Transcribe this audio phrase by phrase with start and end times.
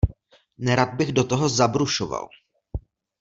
[0.57, 2.29] Nerad bych do toho zabrušoval.